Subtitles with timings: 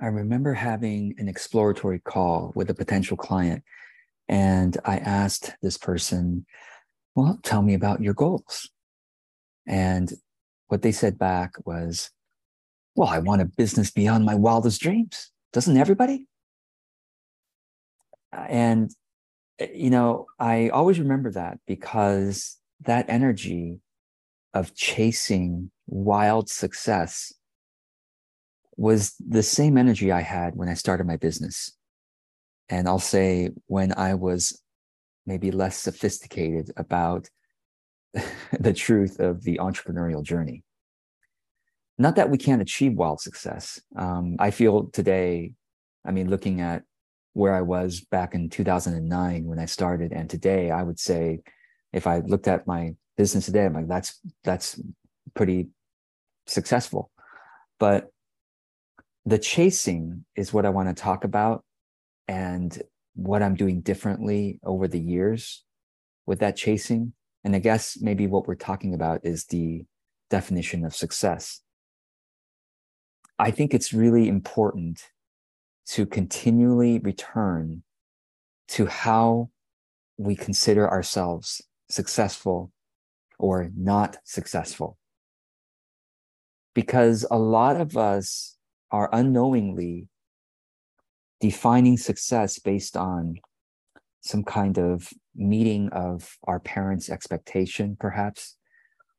[0.00, 3.62] I remember having an exploratory call with a potential client.
[4.28, 6.46] And I asked this person,
[7.14, 8.70] Well, tell me about your goals.
[9.66, 10.12] And
[10.68, 12.10] what they said back was,
[12.94, 15.30] Well, I want a business beyond my wildest dreams.
[15.52, 16.26] Doesn't everybody?
[18.32, 18.90] And,
[19.74, 23.80] you know, I always remember that because that energy
[24.54, 27.32] of chasing wild success
[28.80, 31.76] was the same energy I had when I started my business.
[32.70, 34.58] And I'll say when I was
[35.26, 37.28] maybe less sophisticated about
[38.58, 40.64] the truth of the entrepreneurial journey.
[41.98, 43.78] Not that we can't achieve wild success.
[43.96, 45.52] Um, I feel today,
[46.06, 46.84] I mean, looking at
[47.34, 51.40] where I was back in 2009 when I started, and today, I would say,
[51.92, 54.80] if I looked at my business today, I'm like, that's that's
[55.34, 55.68] pretty
[56.46, 57.10] successful.
[57.78, 58.10] But
[59.26, 61.64] the chasing is what I want to talk about
[62.26, 62.82] and
[63.14, 65.64] what I'm doing differently over the years
[66.26, 67.12] with that chasing.
[67.44, 69.84] And I guess maybe what we're talking about is the
[70.30, 71.60] definition of success.
[73.38, 75.02] I think it's really important
[75.88, 77.82] to continually return
[78.68, 79.50] to how
[80.18, 82.70] we consider ourselves successful
[83.38, 84.98] or not successful.
[86.74, 88.56] Because a lot of us
[88.90, 90.08] are unknowingly
[91.40, 93.36] defining success based on
[94.20, 98.56] some kind of meeting of our parents' expectation, perhaps,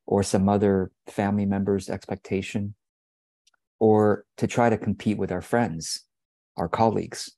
[0.06, 2.74] or some other family member's expectation,
[3.80, 6.04] or to try to compete with our friends,
[6.56, 7.32] our colleagues,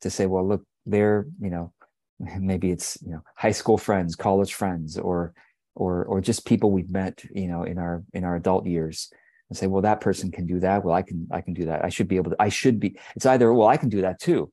[0.00, 1.72] to say, well, look, they're, you know,
[2.38, 5.34] maybe it's, you know, high school friends, college friends, or
[5.74, 9.10] or or just people we've met, you know, in our in our adult years
[9.52, 10.82] and say, well, that person can do that.
[10.82, 11.84] Well, I can, I can do that.
[11.84, 14.18] I should be able to, I should be, it's either, well, I can do that
[14.18, 14.50] too.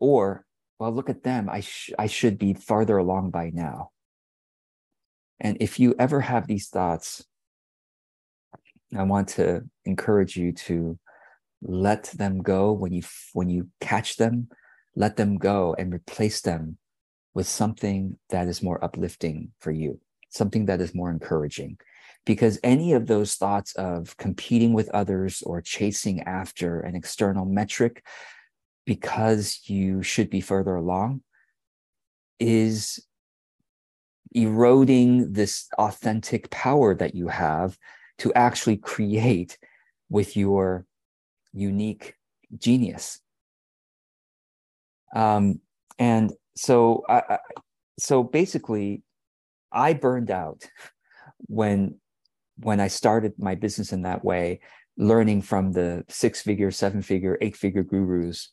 [0.00, 0.46] Or,
[0.78, 1.50] well, look at them.
[1.50, 3.90] I, sh- I should be farther along by now.
[5.40, 7.22] And if you ever have these thoughts,
[8.96, 10.98] I want to encourage you to
[11.60, 13.02] let them go when you
[13.34, 14.48] when you catch them,
[14.96, 16.78] let them go and replace them
[17.34, 20.00] with something that is more uplifting for you,
[20.30, 21.76] something that is more encouraging,
[22.24, 28.04] because any of those thoughts of competing with others or chasing after an external metric
[28.84, 31.22] because you should be further along
[32.38, 33.04] is
[34.34, 37.76] eroding this authentic power that you have
[38.18, 39.58] to actually create
[40.08, 40.86] with your
[41.52, 42.14] unique
[42.58, 43.20] genius.
[45.14, 45.60] Um,
[45.98, 47.38] and so I,
[47.98, 49.02] so basically
[49.70, 50.64] i burned out
[51.46, 51.96] when
[52.62, 54.60] when I started my business in that way,
[54.96, 58.50] learning from the six figure, seven figure, eight figure gurus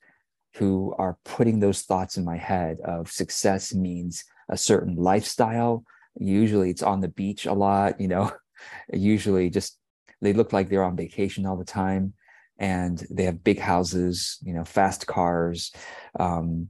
[0.55, 5.83] who are putting those thoughts in my head of success means a certain lifestyle.
[6.19, 8.31] Usually it's on the beach a lot, you know,
[8.93, 9.77] usually just
[10.21, 12.13] they look like they're on vacation all the time
[12.57, 15.71] and they have big houses, you know, fast cars,
[16.19, 16.69] um,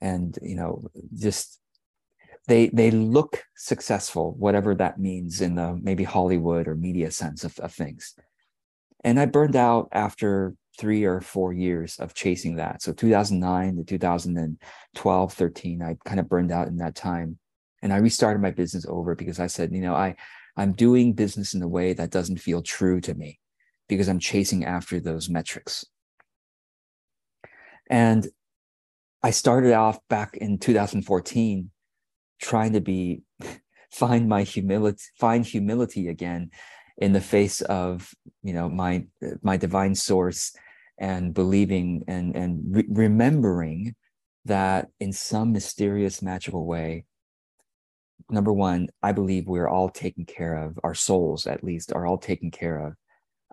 [0.00, 0.84] and you know,
[1.14, 1.59] just
[2.48, 7.58] they they look successful, whatever that means in the maybe Hollywood or media sense of,
[7.60, 8.14] of things.
[9.04, 12.82] And I burned out after three or four years of chasing that.
[12.82, 17.38] So 2009 to 2012, 13, I kind of burned out in that time.
[17.82, 20.16] And I restarted my business over because I said, you know, I
[20.56, 23.38] I'm doing business in a way that doesn't feel true to me
[23.88, 25.84] because I'm chasing after those metrics.
[27.88, 28.26] And
[29.22, 31.70] I started off back in 2014
[32.40, 33.22] trying to be
[33.92, 36.50] find my humility find humility again
[36.98, 39.04] in the face of you know my
[39.42, 40.52] my divine source
[40.98, 43.94] and believing and and re- remembering
[44.44, 47.04] that in some mysterious magical way
[48.30, 52.18] number one i believe we're all taken care of our souls at least are all
[52.18, 52.94] taken care of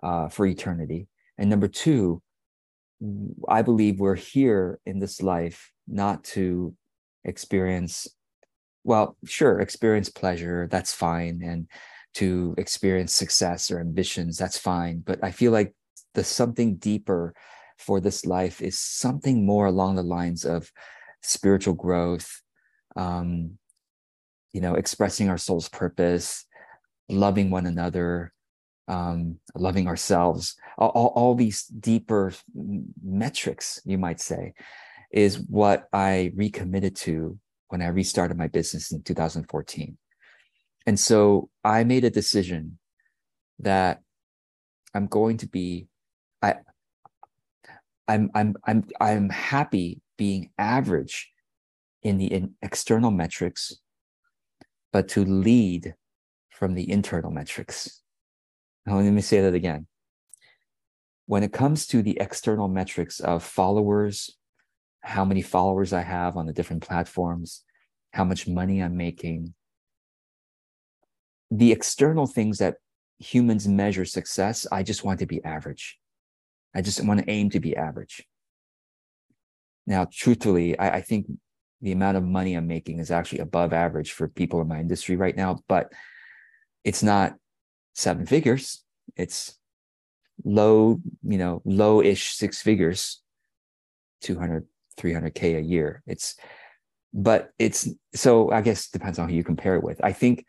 [0.02, 1.08] uh, for eternity.
[1.38, 2.22] And number two
[3.48, 6.74] i believe we're here in this life not to
[7.24, 8.08] experience
[8.84, 11.42] well, sure, experience pleasure, that's fine.
[11.42, 11.68] And
[12.14, 15.02] to experience success or ambitions, that's fine.
[15.04, 15.74] But I feel like
[16.14, 17.34] the something deeper
[17.76, 20.72] for this life is something more along the lines of
[21.22, 22.42] spiritual growth,
[22.96, 23.58] um,
[24.52, 26.44] you know, expressing our soul's purpose,
[27.08, 28.32] loving one another,
[28.88, 32.32] um, loving ourselves, all, all, all these deeper
[33.04, 34.54] metrics, you might say,
[35.12, 39.96] is what I recommitted to when I restarted my business in 2014.
[40.86, 42.78] And so I made a decision
[43.58, 44.02] that
[44.94, 45.88] I'm going to be
[46.42, 46.56] I
[48.06, 51.30] I'm I'm I'm I'm happy being average
[52.02, 53.76] in the in external metrics,
[54.92, 55.94] but to lead
[56.50, 58.02] from the internal metrics.
[58.86, 59.86] Now, let me say that again.
[61.26, 64.37] When it comes to the external metrics of followers,
[65.02, 67.62] how many followers I have on the different platforms,
[68.12, 69.54] how much money I'm making,
[71.50, 72.76] the external things that
[73.18, 75.98] humans measure success, I just want to be average.
[76.74, 78.26] I just want to aim to be average.
[79.86, 81.26] Now, truthfully, I, I think
[81.80, 85.16] the amount of money I'm making is actually above average for people in my industry
[85.16, 85.92] right now, but
[86.84, 87.34] it's not
[87.94, 88.84] seven figures.
[89.16, 89.58] It's
[90.44, 93.22] low, you know, low-ish six figures,
[94.22, 94.66] 200,
[94.98, 96.02] 300K a year.
[96.06, 96.34] It's,
[97.14, 100.02] but it's, so I guess depends on who you compare it with.
[100.04, 100.44] I think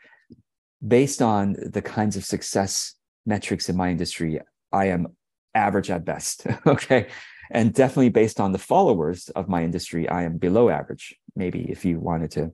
[0.86, 4.40] based on the kinds of success metrics in my industry,
[4.72, 5.08] I am
[5.56, 6.46] average at best.
[6.68, 7.08] okay.
[7.52, 11.16] And definitely based on the followers of my industry, I am below average.
[11.36, 12.54] Maybe if you wanted to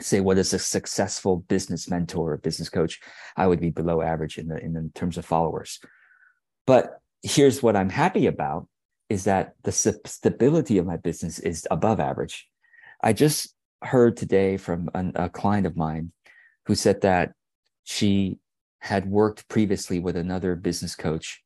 [0.00, 3.00] say what is a successful business mentor or business coach,
[3.36, 5.80] I would be below average in the in the terms of followers.
[6.66, 8.68] But here's what I'm happy about
[9.12, 12.48] is that the stability of my business is above average.
[13.02, 16.12] I just heard today from an, a client of mine
[16.64, 17.32] who said that
[17.84, 18.38] she
[18.78, 21.42] had worked previously with another business coach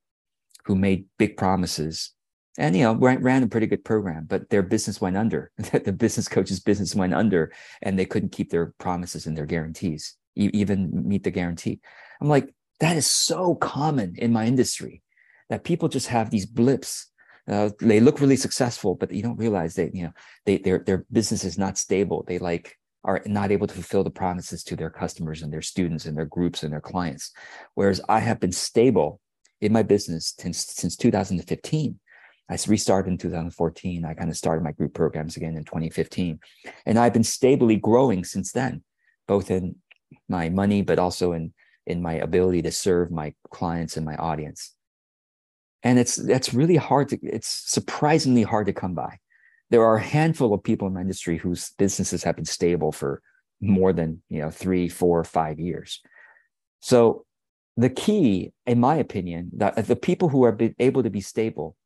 [0.67, 2.13] who made big promises
[2.57, 5.51] and you know ran, ran a pretty good program but their business went under
[5.85, 7.53] the business coach's business went under
[7.83, 11.81] and they couldn't keep their promises and their guarantees even meet the guarantee
[12.21, 15.03] i'm like that is so common in my industry
[15.51, 17.11] that people just have these blips
[17.49, 20.13] uh, they look really successful but you don't realize that you know
[20.45, 24.11] they their their business is not stable they like are not able to fulfill the
[24.11, 27.33] promises to their customers and their students and their groups and their clients
[27.75, 29.21] whereas i have been stable
[29.61, 31.99] in my business since since 2015
[32.49, 34.05] I restarted in 2014.
[34.05, 36.39] I kind of started my group programs again in 2015.
[36.85, 38.83] And I've been stably growing since then,
[39.27, 39.77] both in
[40.29, 41.53] my money, but also in,
[41.87, 44.75] in my ability to serve my clients and my audience.
[45.87, 49.19] And it's that's really hard to it's surprisingly hard to come by.
[49.71, 53.23] There are a handful of people in my industry whose businesses have been stable for
[53.61, 56.00] more than you know three, four, five years.
[56.81, 57.25] So
[57.77, 61.77] the key, in my opinion, that the people who are able to be stable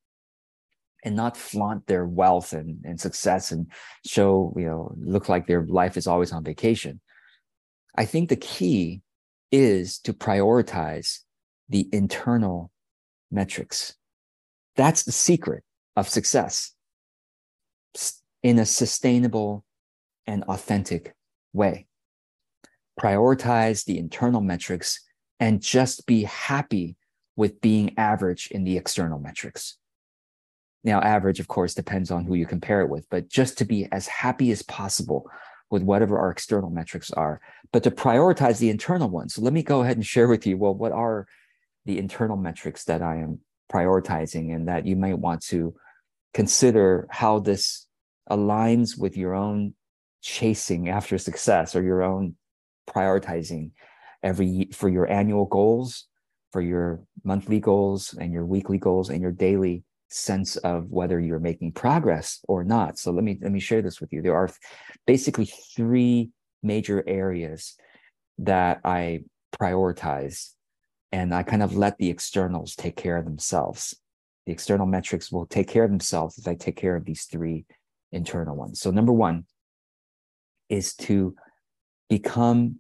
[1.05, 3.67] and not flaunt their wealth and, and success and
[4.07, 7.03] show, you know, look like their life is always on vacation.
[7.99, 9.03] I think the key
[9.53, 11.19] is to prioritize
[11.69, 12.71] the internal
[13.31, 13.95] metrics.
[14.77, 15.65] That's the secret
[15.97, 16.75] of success
[18.43, 19.65] in a sustainable
[20.27, 21.15] and authentic
[21.53, 21.87] way.
[23.01, 25.01] Prioritize the internal metrics
[25.39, 26.97] and just be happy
[27.37, 29.79] with being average in the external metrics.
[30.85, 33.87] Now, average, of course, depends on who you compare it with, but just to be
[33.93, 35.31] as happy as possible
[35.71, 37.41] with whatever our external metrics are,
[37.73, 39.35] but to prioritize the internal ones.
[39.35, 41.27] So let me go ahead and share with you well, what are
[41.91, 43.41] the internal metrics that I am
[43.73, 45.75] prioritizing and that you might want to
[46.33, 47.87] consider how this
[48.31, 49.75] aligns with your own
[50.23, 52.37] chasing after success or your own
[52.89, 53.73] prioritizing
[54.23, 56.07] every for your annual goals
[56.53, 61.39] for your monthly goals and your weekly goals and your daily sense of whether you're
[61.41, 62.99] making progress or not.
[62.99, 64.23] So let me let me share this with you.
[64.23, 64.51] There are
[65.07, 66.31] basically three
[66.63, 67.77] major areas
[68.39, 69.25] that I
[69.61, 70.51] prioritize
[71.13, 73.95] and I kind of let the externals take care of themselves.
[74.47, 77.67] The external metrics will take care of themselves if I take care of these three
[78.13, 78.81] internal ones.
[78.81, 79.45] So number 1
[80.69, 81.35] is to
[82.09, 82.77] become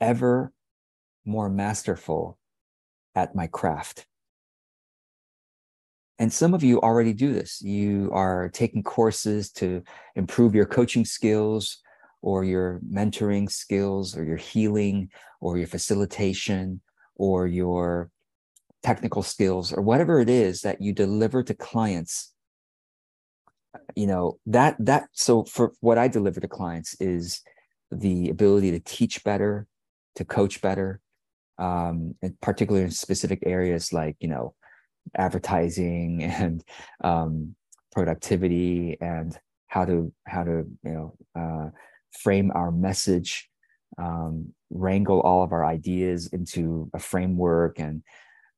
[0.00, 0.52] ever
[1.24, 2.38] more masterful
[3.14, 4.06] at my craft.
[6.18, 7.62] And some of you already do this.
[7.62, 9.82] You are taking courses to
[10.14, 11.78] improve your coaching skills
[12.20, 15.08] or your mentoring skills or your healing
[15.40, 16.82] or your facilitation
[17.20, 18.10] or your
[18.82, 22.32] technical skills or whatever it is that you deliver to clients
[23.94, 27.42] you know that that so for what i deliver to clients is
[27.90, 29.66] the ability to teach better
[30.16, 31.00] to coach better
[31.58, 34.54] um, and particularly in specific areas like you know
[35.14, 36.64] advertising and
[37.04, 37.54] um,
[37.92, 41.68] productivity and how to how to you know uh,
[42.22, 43.50] frame our message
[43.98, 48.02] um, wrangle all of our ideas into a framework and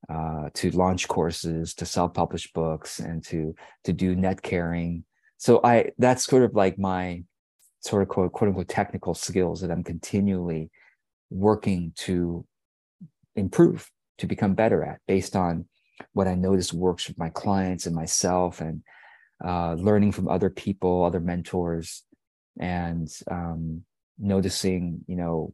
[0.08, 3.54] uh, to launch courses to self-publish books and to
[3.84, 5.04] to do net caring.
[5.38, 7.24] So i that's sort of like my
[7.80, 10.70] sort of quote, quote unquote technical skills that i'm continually
[11.30, 12.44] working to
[13.34, 15.66] improve to become better at based on
[16.12, 18.82] what I notice works with my clients and myself, and
[19.44, 22.02] uh, learning from other people, other mentors,
[22.58, 23.82] and um,
[24.22, 25.52] noticing, you know,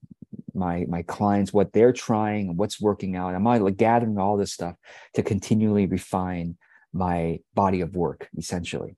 [0.55, 3.35] my my clients what they're trying and what's working out.
[3.35, 4.75] am I'm like gathering all this stuff
[5.15, 6.57] to continually refine
[6.93, 8.97] my body of work, essentially.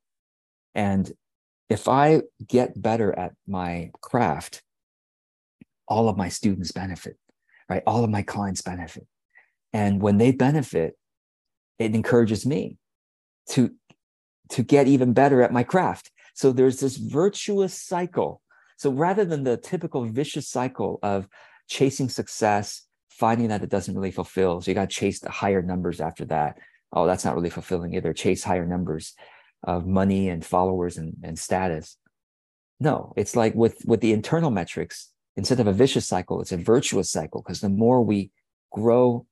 [0.75, 1.11] And
[1.69, 4.63] if I get better at my craft,
[5.87, 7.17] all of my students benefit,
[7.69, 7.83] right?
[7.87, 9.07] All of my clients benefit.
[9.73, 10.95] And when they benefit,
[11.79, 12.77] it encourages me
[13.51, 13.71] to,
[14.51, 16.11] to get even better at my craft.
[16.35, 18.43] So there's this virtuous cycle.
[18.81, 21.29] So rather than the typical vicious cycle of
[21.69, 25.61] chasing success, finding that it doesn't really fulfill, so you got to chase the higher
[25.61, 26.57] numbers after that.
[26.91, 28.15] Oh, that's not really fulfilling either.
[28.15, 29.13] Chase higher numbers
[29.65, 31.99] of money and followers and, and status.
[32.81, 36.57] No, it's like with, with the internal metrics, instead of a vicious cycle, it's a
[36.57, 38.31] virtuous cycle because the more we
[38.73, 39.27] grow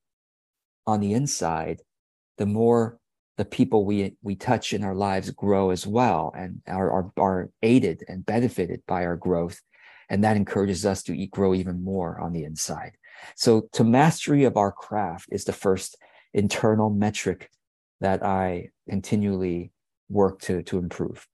[0.86, 1.80] on the inside,
[2.36, 2.98] the more
[3.38, 7.50] the people we we touch in our lives grow as well and are, are, are
[7.62, 9.62] aided and benefited by our growth.
[10.10, 12.92] And that encourages us to grow even more on the inside.
[13.36, 15.96] So to mastery of our craft is the first
[16.34, 17.48] internal metric
[18.00, 19.70] that I continually
[20.08, 21.26] work to to improve.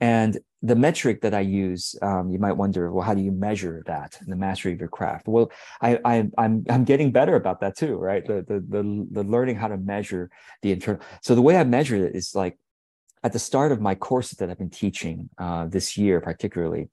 [0.00, 3.82] And the metric that I use, um, you might wonder, well, how do you measure
[3.86, 5.28] that the mastery of your craft?
[5.28, 5.50] Well,
[5.80, 8.26] I, I am I'm, I'm getting better about that too, right?
[8.26, 10.30] The, the the the learning how to measure
[10.62, 11.00] the internal.
[11.22, 12.58] So the way I measure it is like
[13.22, 16.88] at the start of my courses that I've been teaching uh, this year, particularly,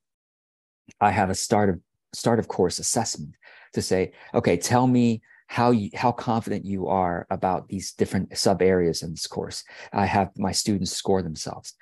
[1.01, 1.79] I have a start of
[2.13, 3.35] start of course assessment
[3.73, 8.61] to say, okay, tell me how you how confident you are about these different sub
[8.61, 9.63] areas in this course.
[9.91, 11.73] I have my students score themselves.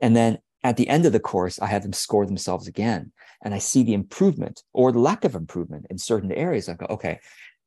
[0.00, 3.12] And then at the end of the course, I have them score themselves again.
[3.42, 6.68] And I see the improvement or the lack of improvement in certain areas.
[6.68, 7.20] I go, okay,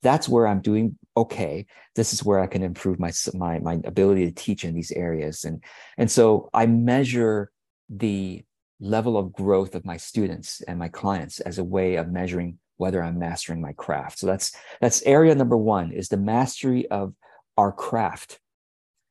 [0.04, 1.66] that's where I'm doing okay.
[1.96, 5.46] This is where I can improve my my my ability to teach in these areas.
[5.46, 5.64] And
[5.98, 7.50] and so I measure
[7.90, 8.44] the
[8.80, 13.02] level of growth of my students and my clients as a way of measuring whether
[13.02, 14.20] I'm mastering my craft.
[14.20, 17.14] So that's that's area number one is the mastery of
[17.58, 18.40] our craft.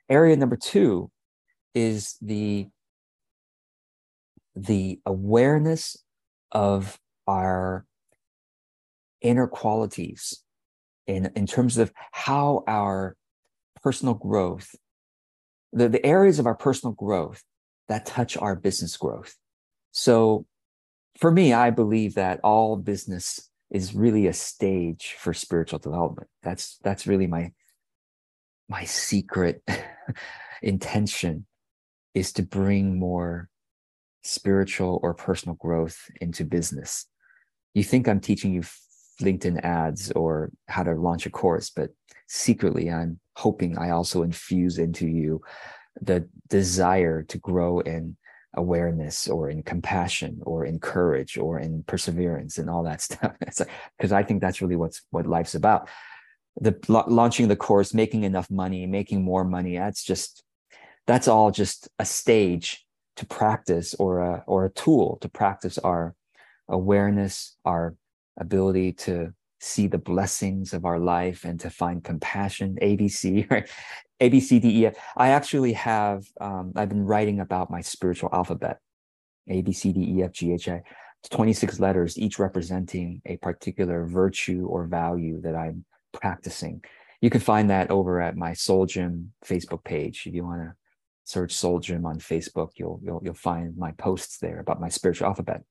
[0.08, 1.10] Area number two
[1.74, 2.68] is the
[4.54, 5.96] the awareness
[6.50, 7.86] of our
[9.20, 10.42] inner qualities
[11.06, 13.16] in, in terms of how our
[13.82, 14.74] personal growth,
[15.72, 17.42] the, the areas of our personal growth
[17.88, 19.34] that touch our business growth.
[19.90, 20.46] So
[21.18, 26.28] for me, I believe that all business is really a stage for spiritual development.
[26.42, 27.52] That's that's really my
[28.68, 29.62] my secret
[30.62, 31.46] intention
[32.14, 33.48] is to bring more
[34.22, 37.06] spiritual or personal growth into business.
[37.74, 38.62] You think I'm teaching you
[39.20, 41.90] LinkedIn ads or how to launch a course, but
[42.28, 45.42] secretly I'm hoping I also infuse into you
[46.00, 48.16] the desire to grow in
[48.54, 53.32] awareness or in compassion or in courage or in perseverance and all that stuff
[53.96, 55.88] because i think that's really what's what life's about
[56.60, 56.76] the
[57.08, 60.44] launching the course making enough money making more money that's just
[61.06, 62.81] that's all just a stage
[63.16, 66.14] to practice or a or a tool to practice our
[66.68, 67.94] awareness our
[68.38, 73.68] ability to see the blessings of our life and to find compassion abc right
[74.22, 74.94] ABCDEF.
[75.16, 78.78] I actually have, um, I've been writing about my spiritual alphabet
[79.48, 80.82] A, B, C, D, F, G, H, I.
[81.20, 86.82] It's 26 letters, each representing a particular virtue or value that I'm practicing.
[87.20, 90.24] You can find that over at my Soul Gym Facebook page.
[90.26, 90.74] If you want to
[91.24, 95.28] search Soul Gym on Facebook, you'll, you'll, you'll find my posts there about my spiritual
[95.28, 95.62] alphabet.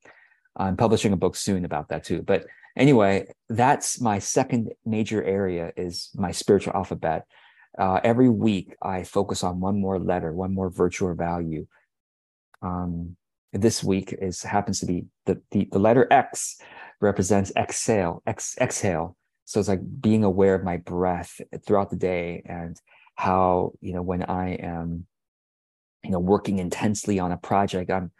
[0.55, 2.21] I'm publishing a book soon about that too.
[2.21, 2.45] But
[2.77, 7.25] anyway, that's my second major area is my spiritual alphabet
[7.77, 11.67] uh, every week I focus on one more letter, one more virtue or value.
[12.61, 13.15] Um,
[13.53, 16.57] this week is happens to be the, the, the letter X
[16.99, 19.15] represents exhale, ex, exhale.
[19.45, 22.79] So it's like being aware of my breath throughout the day and
[23.15, 25.05] how, you know, when I am,
[26.03, 28.11] you know, working intensely on a project, I'm,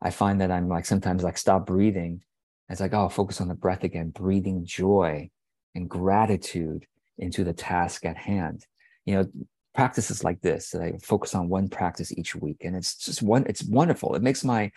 [0.00, 2.22] I find that I'm like sometimes like stop breathing.
[2.68, 5.30] It's like, oh, focus on the breath again, breathing joy
[5.74, 6.86] and gratitude
[7.18, 8.66] into the task at hand.
[9.04, 9.26] You know
[9.74, 13.44] practices like this that i focus on one practice each week and it's just one
[13.46, 14.14] it's wonderful.
[14.14, 14.70] It makes my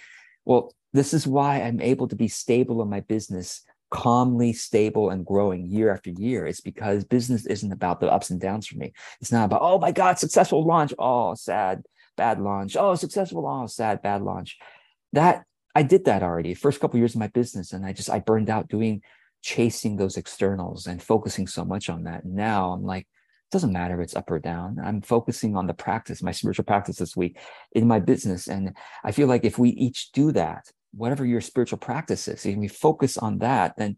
[0.44, 5.26] well this is why i'm able to be stable in my business calmly stable and
[5.26, 6.46] growing year after year.
[6.46, 8.92] It's because business isn't about the ups and downs for me.
[9.22, 10.94] It's not about oh my god successful launch.
[10.98, 11.84] Oh sad
[12.18, 14.58] bad launch oh successful oh sad bad launch
[15.14, 15.44] that
[15.76, 18.20] i did that already first couple of years of my business and i just i
[18.20, 19.02] burned out doing
[19.44, 23.08] chasing those externals and focusing so much on that now i'm like
[23.48, 24.78] it doesn't matter if it's up or down.
[24.84, 27.40] I'm focusing on the practice, my spiritual practice this week
[27.72, 28.50] in my business.
[28.50, 32.58] And I feel like if we each do that, whatever your spiritual practice is, if
[32.58, 33.96] we focus on that, then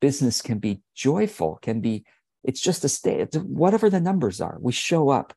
[0.00, 2.04] business can be joyful, can be,
[2.42, 5.34] it's just a state, whatever the numbers are, we show up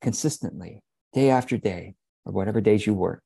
[0.00, 0.80] consistently
[1.12, 3.22] day after day or whatever days you work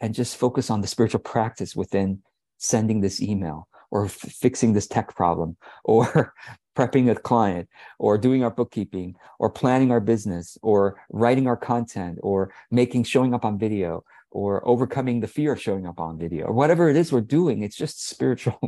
[0.00, 2.22] and just focus on the spiritual practice within
[2.58, 6.34] sending this email or f- fixing this tech problem or
[6.76, 7.68] prepping a client
[7.98, 13.34] or doing our bookkeeping or planning our business or writing our content or making showing
[13.34, 16.96] up on video or overcoming the fear of showing up on video or whatever it
[16.96, 18.58] is we're doing it's just spiritual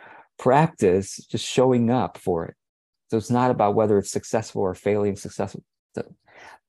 [0.38, 2.54] practice just showing up for it.
[3.10, 5.62] So it's not about whether it's successful or failing successful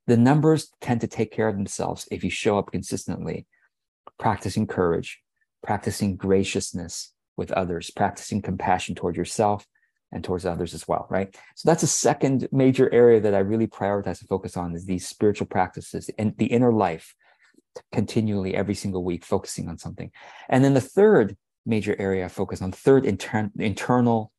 [0.08, 3.46] the, numbers tend to take care of themselves if you show up consistently
[4.20, 5.20] practicing courage
[5.64, 9.66] practicing graciousness with others practicing compassion toward yourself
[10.14, 11.36] and towards others as well, right?
[11.56, 15.08] So that's a second major area that I really prioritize to focus on is these
[15.08, 17.16] spiritual practices and the inner life
[17.92, 20.12] continually every single week focusing on something.
[20.48, 24.32] And then the third major area I focus on, third inter- internal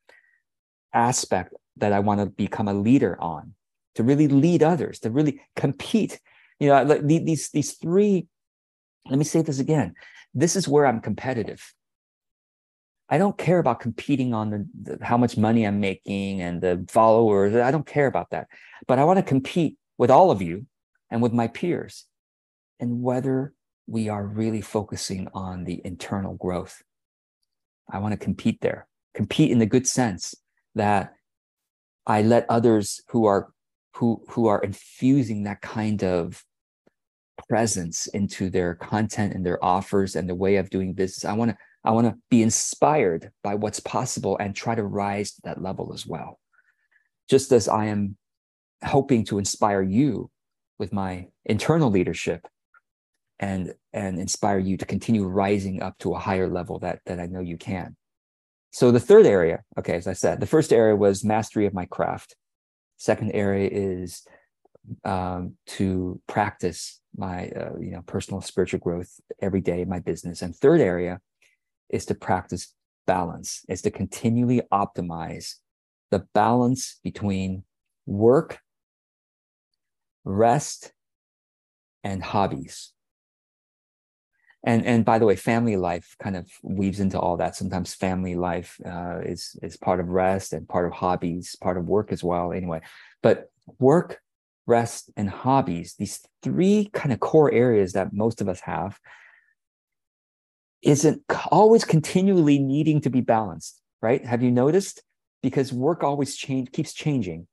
[0.93, 3.55] aspect that I want to become a leader on,
[3.95, 6.21] to really lead others, to really compete.
[6.59, 8.27] You know, these these three.
[9.09, 9.95] Let me say this again.
[10.33, 11.75] This is where I'm competitive.
[13.09, 16.85] I don't care about competing on the, the, how much money I'm making and the
[16.89, 17.55] followers.
[17.55, 18.49] I don't care about that.
[18.89, 20.67] But I want to compete with all of you
[21.11, 22.07] and with my peers
[22.81, 23.53] and whether
[23.87, 26.83] we are really focusing on the internal growth.
[27.91, 30.35] I want to compete there, compete in the good sense
[30.75, 31.15] that
[32.07, 33.53] I let others who are
[33.95, 36.43] who who are infusing that kind of
[37.49, 41.25] presence into their content and their offers and the way of doing business.
[41.25, 45.33] I want to I want to be inspired by what's possible and try to rise
[45.33, 46.39] to that level as well.
[47.29, 48.17] Just as I am
[48.83, 50.31] hoping to inspire you
[50.79, 52.47] with my internal leadership
[53.39, 57.27] and and inspire you to continue rising up to a higher level that that I
[57.27, 57.97] know you can.
[58.71, 61.85] So the third area, okay, as I said, the first area was mastery of my
[61.85, 62.35] craft.
[63.05, 64.27] Second area is
[65.05, 70.41] um, to practice my uh, you know personal spiritual growth every day in my business.
[70.41, 71.21] And third area
[71.91, 72.73] is to practice
[73.07, 75.57] balance, is to continually optimize
[76.11, 77.65] the balance between
[78.07, 78.61] work,
[80.25, 80.95] rest,
[82.05, 82.95] and hobbies.
[84.67, 87.55] And, and by the way, family life kind of weaves into all that.
[87.55, 91.87] Sometimes family life uh, is, is part of rest and part of hobbies, part of
[91.87, 92.81] work as well, anyway.
[93.23, 94.21] But work,
[94.67, 98.99] rest, and hobbies, these three kind of core areas that most of us have,
[100.81, 104.25] isn't always continually needing to be balanced, right?
[104.25, 105.03] Have you noticed?
[105.43, 107.47] Because work always change keeps changing,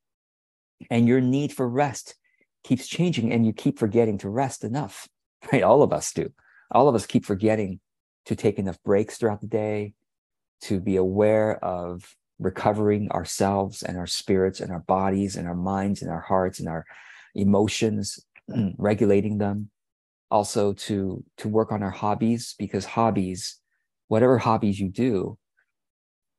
[0.90, 2.16] and your need for rest
[2.64, 5.10] keeps changing, and you keep forgetting to rest enough,
[5.52, 5.64] right?
[5.64, 6.32] All of us do.
[6.72, 7.80] All of us keep forgetting
[8.26, 9.94] to take enough breaks throughout the day,
[10.62, 16.02] to be aware of recovering ourselves and our spirits and our bodies and our minds
[16.02, 16.86] and our hearts and our
[17.36, 18.20] emotions,
[18.78, 19.70] regulating them.
[20.30, 23.60] Also to to work on our hobbies because hobbies
[24.08, 25.38] whatever hobbies you do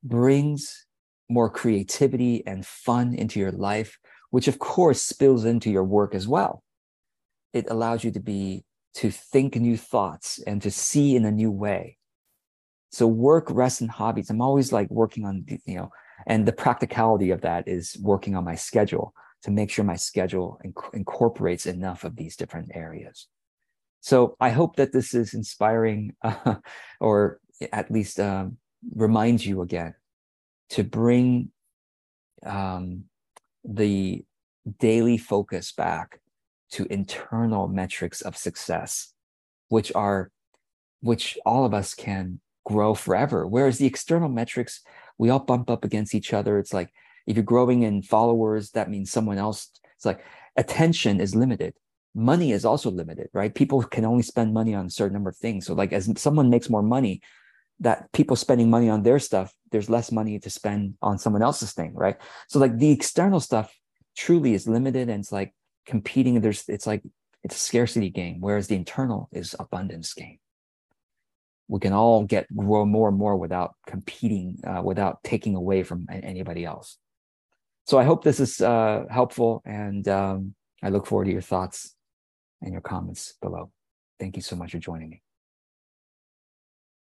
[0.02, 0.86] brings
[1.28, 3.98] more creativity and fun into your life
[4.32, 6.64] which of course spills into your work as well.
[7.52, 11.50] It allows you to be to think new thoughts and to see in a new
[11.50, 11.98] way.
[12.90, 14.28] So work rest and hobbies.
[14.28, 15.90] I'm always like working on you know
[16.26, 20.60] and the practicality of that is working on my schedule to make sure my schedule
[20.64, 23.26] inc- incorporates enough of these different areas.
[24.00, 26.56] So I hope that this is inspiring, uh,
[27.00, 27.40] or
[27.72, 28.58] at least um,
[28.94, 29.94] reminds you again
[30.70, 31.50] to bring
[32.44, 33.04] um,
[33.64, 34.24] the
[34.78, 36.20] daily focus back
[36.72, 39.12] to internal metrics of success,
[39.68, 40.30] which are
[41.00, 43.46] which all of us can grow forever.
[43.46, 44.80] Whereas the external metrics,
[45.18, 46.58] we all bump up against each other.
[46.58, 46.90] It's like
[47.26, 49.70] if you're growing in followers, that means someone else.
[49.96, 50.24] It's like
[50.56, 51.74] attention is limited
[52.14, 53.54] money is also limited, right?
[53.54, 55.66] People can only spend money on a certain number of things.
[55.66, 57.22] So, like, as someone makes more money,
[57.80, 61.72] that people spending money on their stuff, there's less money to spend on someone else's
[61.72, 62.16] thing, right?
[62.48, 63.74] So, like, the external stuff
[64.16, 65.54] truly is limited, and it's like
[65.86, 66.40] competing.
[66.40, 67.02] There's, it's like
[67.42, 70.38] it's a scarcity game, whereas the internal is abundance game.
[71.68, 76.06] We can all get grow more and more without competing, uh, without taking away from
[76.10, 76.98] anybody else.
[77.86, 81.94] So, I hope this is uh, helpful, and um, I look forward to your thoughts
[82.60, 83.70] and your comments below.
[84.20, 85.22] Thank you so much for joining me.